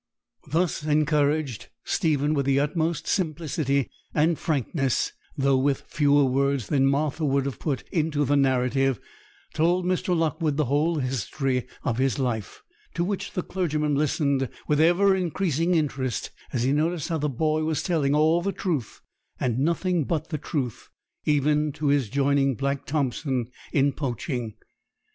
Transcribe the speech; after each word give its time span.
Thus 0.49 0.81
encouraged, 0.83 1.67
Stephen, 1.83 2.33
with 2.33 2.47
the 2.47 2.59
utmost 2.59 3.05
simplicity 3.05 3.91
and 4.15 4.39
frankness, 4.39 5.11
though 5.37 5.59
with 5.59 5.81
fewer 5.87 6.25
words 6.25 6.69
than 6.69 6.87
Martha 6.87 7.23
would 7.23 7.45
have 7.45 7.59
put 7.59 7.83
into 7.91 8.25
the 8.25 8.35
narrative, 8.35 8.99
told 9.53 9.85
Mr. 9.85 10.17
Lockwood 10.17 10.57
the 10.57 10.65
whole 10.65 10.95
history 10.95 11.67
of 11.83 11.99
his 11.99 12.17
life; 12.17 12.63
to 12.95 13.03
which 13.03 13.33
the 13.33 13.43
clergyman 13.43 13.93
listened 13.93 14.49
with 14.67 14.81
ever 14.81 15.15
increasing 15.15 15.75
interest, 15.75 16.31
as 16.51 16.63
he 16.63 16.71
noticed 16.71 17.09
how 17.09 17.19
the 17.19 17.29
boy 17.29 17.63
was 17.63 17.83
telling 17.83 18.15
all 18.15 18.41
the 18.41 18.51
truth, 18.51 19.01
and 19.39 19.59
nothing 19.59 20.05
but 20.05 20.29
the 20.29 20.39
truth, 20.39 20.89
even 21.25 21.71
to 21.73 21.89
his 21.89 22.09
joining 22.09 22.55
Black 22.55 22.87
Thompson 22.87 23.51
in 23.71 23.91
poaching. 23.93 24.55